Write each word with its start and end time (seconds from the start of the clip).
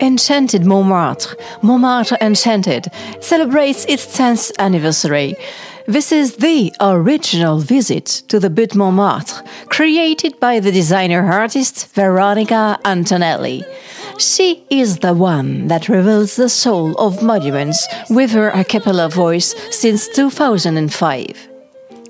Enchanted 0.00 0.64
Montmartre, 0.64 1.36
Montmartre 1.62 2.16
Enchanted, 2.20 2.90
celebrates 3.20 3.84
its 3.86 4.06
10th 4.16 4.50
anniversary. 4.58 5.34
This 5.86 6.12
is 6.12 6.36
the 6.36 6.72
original 6.80 7.58
visit 7.58 8.06
to 8.28 8.38
the 8.38 8.48
Butte 8.48 8.74
Montmartre, 8.74 9.42
created 9.66 10.38
by 10.40 10.60
the 10.60 10.72
designer 10.72 11.30
artist 11.30 11.92
Veronica 11.94 12.78
Antonelli. 12.84 13.64
She 14.18 14.64
is 14.70 14.98
the 14.98 15.14
one 15.14 15.68
that 15.68 15.88
reveals 15.88 16.36
the 16.36 16.48
soul 16.48 16.94
of 16.96 17.22
monuments 17.22 17.86
with 18.08 18.30
her 18.32 18.50
a 18.50 18.64
cappella 18.64 19.08
voice 19.08 19.54
since 19.70 20.08
2005. 20.08 21.49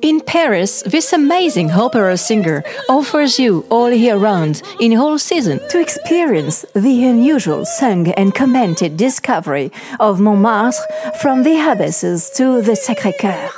In 0.03 0.23
Paris, 0.23 0.83
this 0.87 1.13
amazing 1.13 1.73
opera 1.73 2.17
singer 2.17 2.65
offers 2.89 3.39
you 3.39 3.67
all 3.69 3.91
year 3.91 4.17
round, 4.17 4.63
in 4.81 4.93
whole 4.93 5.19
season, 5.19 5.61
to 5.69 5.79
experience 5.79 6.65
the 6.75 7.05
unusual 7.05 7.67
sung 7.67 8.09
and 8.13 8.35
commented 8.35 8.97
discovery 8.97 9.71
of 9.99 10.19
Montmartre 10.19 10.81
from 11.21 11.43
the 11.43 11.59
Abbesses 11.59 12.31
to 12.37 12.63
the 12.63 12.73
Sacré-Cœur 12.73 13.51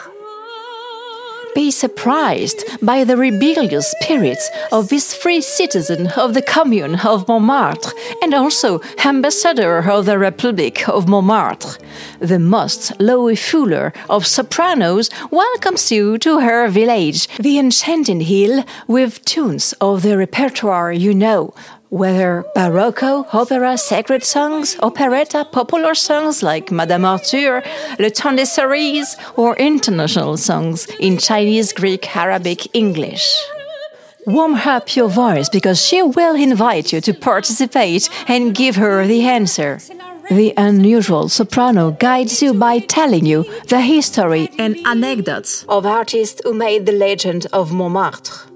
be 1.55 1.71
surprised 1.71 2.65
by 2.81 3.05
the 3.05 3.17
rebellious 3.17 3.91
spirits 3.91 4.51
of 4.71 4.89
this 4.89 5.15
free 5.15 5.41
citizen 5.41 6.07
of 6.17 6.35
the 6.35 6.43
Commune 6.43 6.97
of 7.05 7.29
Montmartre 7.29 7.93
and 8.33 8.43
also 8.43 8.81
ambassador 9.05 9.79
of 9.91 10.07
the 10.07 10.19
Republic 10.19 10.89
of 10.89 11.07
Montmartre. 11.07 11.77
The 12.19 12.39
most 12.39 12.93
Loie 12.99 13.37
Fuller 13.37 13.93
of 14.09 14.27
sopranos 14.27 15.11
welcomes 15.31 15.93
you 15.93 16.17
to 16.19 16.41
her 16.41 16.69
village, 16.69 17.29
the 17.37 17.59
Enchanted 17.59 18.23
Hill, 18.23 18.65
with 18.87 19.23
tunes 19.27 19.75
of 19.83 20.01
the 20.03 20.17
repertoire 20.17 20.93
you 20.93 21.13
know, 21.13 21.53
whether 21.91 22.45
barocco, 22.57 23.27
opera, 23.35 23.77
sacred 23.77 24.25
songs, 24.25 24.79
operetta, 24.81 25.47
popular 25.53 25.95
songs 25.95 26.43
like 26.43 26.73
Madame 26.73 27.05
Arthur, 27.05 27.63
Le 27.99 28.11
Temps 28.11 28.37
des 28.37 28.47
Cerises, 28.47 29.15
or 29.37 29.57
international 29.57 30.39
songs 30.39 30.87
in 31.01 31.19
Chinese, 31.19 31.75
Greek, 31.75 32.17
Arabic, 32.17 32.75
English. 32.75 33.29
Warm 34.27 34.55
up 34.55 34.95
your 34.95 35.09
voice 35.09 35.49
because 35.49 35.85
she 35.85 36.01
will 36.01 36.37
invite 36.37 36.93
you 36.93 37.01
to 37.01 37.13
participate 37.13 38.09
and 38.29 38.55
give 38.55 38.77
her 38.77 39.05
the 39.05 39.23
answer. 39.23 39.81
The 40.31 40.55
unusual 40.57 41.29
soprano 41.29 41.91
guides 41.91 42.41
you 42.41 42.55
by 42.55 42.79
telling 42.79 43.27
you 43.27 43.45
the 43.67 43.81
history 43.81 44.49
and 44.59 44.77
anecdotes 44.87 45.65
of 45.69 45.85
artists 45.87 46.41
who 46.45 46.55
made 46.55 46.87
the 46.87 46.93
legend 46.93 47.47
of 47.53 47.73
Montmartre. 47.73 48.52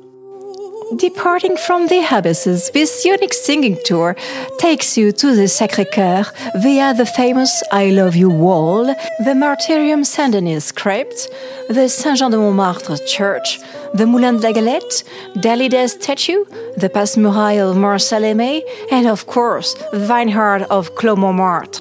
Departing 0.94 1.56
from 1.56 1.88
the 1.88 1.98
Abbesses, 1.98 2.70
this 2.70 3.04
unique 3.04 3.34
singing 3.34 3.76
tour 3.84 4.14
takes 4.58 4.96
you 4.96 5.10
to 5.10 5.34
the 5.34 5.48
Sacré-Cœur 5.48 6.30
via 6.62 6.94
the 6.94 7.04
famous 7.04 7.60
I 7.72 7.90
Love 7.90 8.14
You 8.14 8.30
wall, 8.30 8.84
the 8.84 9.34
Martyrium 9.34 10.06
Saint-Denis 10.06 10.70
crypt, 10.70 11.28
the 11.68 11.88
Saint-Jean-de-Montmartre 11.88 13.04
church, 13.04 13.58
the 13.94 14.06
Moulin 14.06 14.36
de 14.36 14.46
la 14.46 14.52
Galette, 14.52 15.02
Dalida 15.34 15.88
statue, 15.88 16.44
the 16.76 16.88
Passe 16.88 17.16
Muraille 17.16 17.68
of 17.68 17.76
Marcel 17.76 18.24
and 18.24 19.06
of 19.08 19.26
course, 19.26 19.74
the 19.90 19.98
vineyard 19.98 20.62
of 20.70 20.94
Clos 20.94 21.18
Montmartre. 21.18 21.80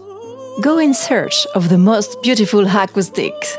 Go 0.61 0.79
in 0.79 0.95
search 0.95 1.45
of 1.53 1.69
the 1.69 1.77
most 1.77 2.19
beautiful 2.23 2.65
acoustics 2.65 3.55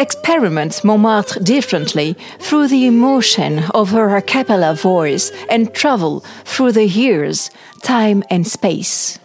experiment 0.00 0.82
Montmartre 0.82 1.40
differently 1.40 2.16
through 2.38 2.68
the 2.68 2.86
emotion 2.86 3.64
of 3.74 3.90
her 3.90 4.16
a 4.16 4.22
cappella 4.22 4.74
voice 4.74 5.30
and 5.50 5.72
travel 5.74 6.20
through 6.44 6.72
the 6.72 6.86
years, 6.86 7.50
time, 7.82 8.24
and 8.30 8.46
space. 8.46 9.18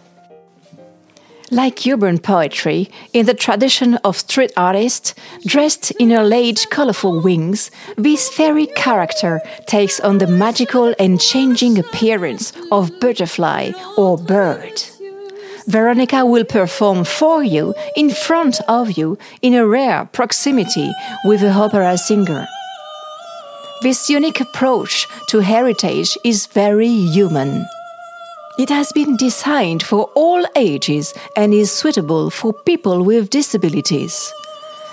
Like 1.50 1.86
urban 1.86 2.18
poetry, 2.18 2.90
in 3.12 3.26
the 3.26 3.34
tradition 3.34 3.94
of 4.04 4.16
street 4.16 4.52
artists, 4.56 5.14
dressed 5.46 5.92
in 5.92 6.10
her 6.10 6.24
late 6.24 6.66
colorful 6.70 7.20
wings, 7.20 7.70
this 7.96 8.28
fairy 8.28 8.66
character 8.66 9.40
takes 9.66 10.00
on 10.00 10.18
the 10.18 10.26
magical 10.26 10.92
and 10.98 11.20
changing 11.20 11.78
appearance 11.78 12.52
of 12.72 12.90
butterfly 13.00 13.70
or 13.96 14.18
bird. 14.18 14.82
Veronica 15.66 16.24
will 16.24 16.44
perform 16.44 17.04
for 17.04 17.42
you, 17.42 17.74
in 17.96 18.10
front 18.10 18.60
of 18.68 18.92
you, 18.96 19.18
in 19.42 19.54
a 19.54 19.66
rare 19.66 20.04
proximity 20.12 20.92
with 21.24 21.40
the 21.40 21.50
opera 21.50 21.98
singer. 21.98 22.46
This 23.82 24.08
unique 24.08 24.40
approach 24.40 25.06
to 25.28 25.40
heritage 25.40 26.16
is 26.24 26.46
very 26.46 26.88
human. 26.88 27.66
It 28.58 28.70
has 28.70 28.92
been 28.92 29.16
designed 29.16 29.82
for 29.82 30.04
all 30.14 30.46
ages 30.54 31.12
and 31.36 31.52
is 31.52 31.70
suitable 31.70 32.30
for 32.30 32.52
people 32.52 33.02
with 33.02 33.28
disabilities. 33.28 34.32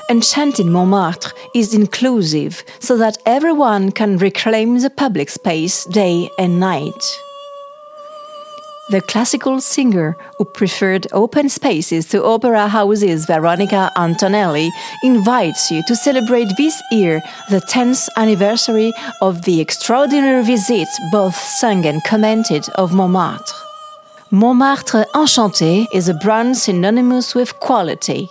Enchanted 0.09 0.65
Montmartre 0.65 1.31
is 1.55 1.73
inclusive 1.73 2.63
so 2.79 2.97
that 2.97 3.17
everyone 3.25 3.91
can 3.91 4.17
reclaim 4.17 4.79
the 4.79 4.89
public 4.89 5.29
space 5.29 5.85
day 5.85 6.29
and 6.37 6.59
night. 6.59 7.03
The 8.89 8.99
classical 8.99 9.61
singer 9.61 10.17
who 10.37 10.43
preferred 10.43 11.07
open 11.13 11.47
spaces 11.47 12.05
to 12.07 12.21
opera 12.25 12.67
houses, 12.67 13.25
Veronica 13.25 13.89
Antonelli, 13.95 14.71
invites 15.03 15.71
you 15.71 15.81
to 15.87 15.95
celebrate 15.95 16.49
this 16.57 16.81
year 16.91 17.21
the 17.49 17.61
10th 17.61 18.09
anniversary 18.17 18.91
of 19.21 19.43
the 19.43 19.61
extraordinary 19.61 20.43
visit, 20.43 20.89
both 21.13 21.35
sung 21.35 21.85
and 21.85 22.03
commented, 22.03 22.67
of 22.75 22.91
Montmartre. 22.93 23.55
Montmartre 24.31 25.05
Enchanté 25.15 25.87
is 25.93 26.09
a 26.09 26.13
brand 26.13 26.57
synonymous 26.57 27.33
with 27.33 27.57
quality. 27.61 28.27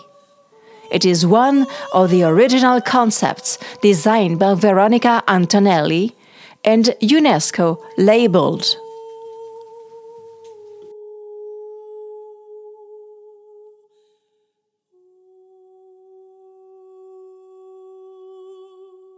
It 0.90 1.06
is 1.06 1.24
one 1.24 1.66
of 1.94 2.10
the 2.10 2.24
original 2.24 2.82
concepts 2.82 3.58
designed 3.80 4.38
by 4.38 4.52
Veronica 4.52 5.22
Antonelli 5.26 6.14
and 6.62 6.94
UNESCO 7.00 7.78
labeled 7.96 8.76